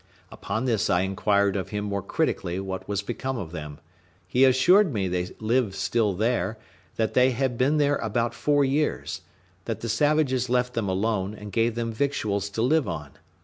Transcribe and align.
Upon 0.31 0.65
this 0.65 0.89
I 0.89 1.01
inquired 1.01 1.55
of 1.55 1.69
him 1.69 1.83
more 1.85 2.01
critically 2.01 2.59
what 2.59 2.87
was 2.89 3.03
become 3.03 3.37
of 3.37 3.51
them. 3.51 3.77
He 4.27 4.45
assured 4.45 4.91
me 4.91 5.07
they 5.07 5.25
lived 5.39 5.75
still 5.75 6.13
there; 6.15 6.57
that 6.95 7.13
they 7.13 7.29
had 7.29 7.55
been 7.55 7.77
there 7.77 7.97
about 7.97 8.33
four 8.33 8.65
years; 8.65 9.21
that 9.65 9.81
the 9.81 9.89
savages 9.89 10.49
left 10.49 10.73
them 10.73 10.89
alone, 10.89 11.35
and 11.35 11.51
gave 11.51 11.75
them 11.75 11.91
victuals 11.91 12.49
to 12.49 12.63
live 12.63 12.87
on. 12.87 13.11